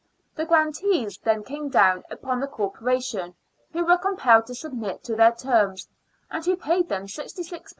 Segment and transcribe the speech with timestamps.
[0.35, 3.35] The grantees then came down upon the Corporation,
[3.71, 5.87] who were compelled to submit to their terms,
[6.31, 7.69] and who paid them £66 13s.